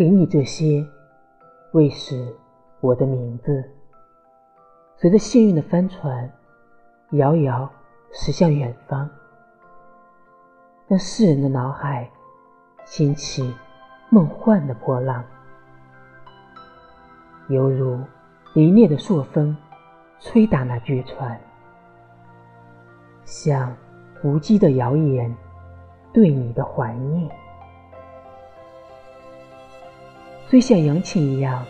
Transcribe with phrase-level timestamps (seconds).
[0.00, 0.82] 给你这些，
[1.72, 2.34] 为是
[2.80, 3.62] 我的名字。
[4.96, 6.32] 随着幸运的帆船，
[7.10, 7.70] 遥遥
[8.10, 9.06] 驶向远方，
[10.88, 12.08] 让世人的脑海
[12.86, 13.54] 掀起
[14.08, 15.22] 梦幻的波浪，
[17.50, 17.98] 犹如
[18.54, 19.54] 凛冽的朔风
[20.18, 21.38] 吹打那巨船，
[23.26, 23.76] 像
[24.24, 25.36] 无稽的谣言
[26.10, 27.30] 对你的怀念。
[30.50, 31.64] 虽像阳琴一样，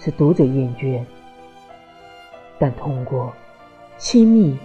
[0.00, 1.04] 使读者厌倦，
[2.58, 3.32] 但通过
[3.98, 4.58] 亲密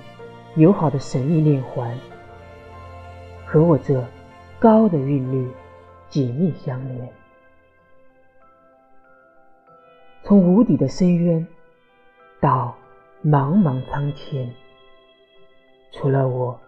[0.56, 1.96] 友好的神秘链环，
[3.46, 4.04] 和我这
[4.58, 5.48] 高的韵律
[6.08, 7.08] 紧密相连。
[10.23, 11.46] 从无底的深渊
[12.42, 12.76] 到
[13.23, 14.52] 茫茫苍天，
[15.92, 16.59] 除了我，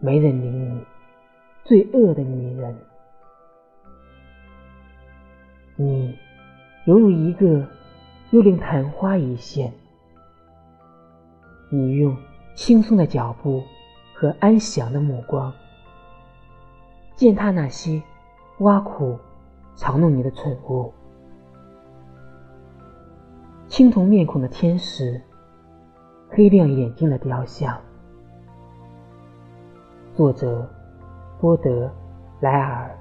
[0.00, 0.84] 没人理你，
[1.62, 2.76] 最恶的女人。
[5.82, 6.14] 你
[6.84, 7.66] 犹如一个
[8.32, 9.72] 又令昙花一现。
[11.70, 12.14] 你用
[12.54, 13.62] 轻松的脚步
[14.12, 15.50] 和安详的目光，
[17.16, 18.02] 践踏那些
[18.58, 19.18] 挖苦、
[19.74, 20.92] 嘲弄你的蠢物。
[23.66, 25.18] 青铜面孔的天使，
[26.28, 27.80] 黑亮眼睛的雕像。
[30.14, 30.68] 作者：
[31.40, 31.90] 波德
[32.40, 32.94] 莱尔。